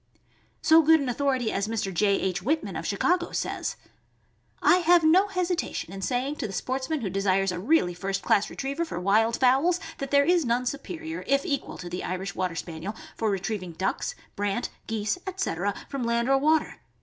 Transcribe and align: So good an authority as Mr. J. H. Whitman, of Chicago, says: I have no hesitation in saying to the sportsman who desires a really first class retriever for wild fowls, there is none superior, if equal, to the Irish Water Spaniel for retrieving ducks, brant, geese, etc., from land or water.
So 0.63 0.81
good 0.81 0.99
an 0.99 1.09
authority 1.09 1.51
as 1.51 1.67
Mr. 1.67 1.93
J. 1.93 2.15
H. 2.19 2.41
Whitman, 2.41 2.75
of 2.75 2.87
Chicago, 2.87 3.31
says: 3.33 3.75
I 4.59 4.77
have 4.77 5.03
no 5.03 5.27
hesitation 5.27 5.93
in 5.93 6.01
saying 6.01 6.37
to 6.37 6.47
the 6.47 6.53
sportsman 6.53 7.01
who 7.01 7.09
desires 7.11 7.51
a 7.51 7.59
really 7.59 7.93
first 7.93 8.23
class 8.23 8.49
retriever 8.49 8.83
for 8.83 8.99
wild 8.99 9.37
fowls, 9.39 9.79
there 9.99 10.25
is 10.25 10.43
none 10.43 10.65
superior, 10.65 11.23
if 11.27 11.45
equal, 11.45 11.77
to 11.77 11.87
the 11.87 12.03
Irish 12.03 12.33
Water 12.33 12.55
Spaniel 12.55 12.95
for 13.15 13.29
retrieving 13.29 13.73
ducks, 13.73 14.15
brant, 14.35 14.69
geese, 14.87 15.19
etc., 15.27 15.75
from 15.87 16.01
land 16.03 16.27
or 16.27 16.39
water. 16.39 16.77